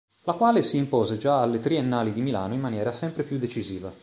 La 0.23 0.33
quale 0.33 0.63
si 0.63 0.77
impose 0.77 1.19
già 1.19 1.43
alle 1.43 1.59
Triennali 1.59 2.11
di 2.11 2.21
Milano 2.21 2.55
in 2.55 2.59
maniera 2.59 2.91
sempre 2.91 3.21
più 3.21 3.37
decisiva. 3.37 3.93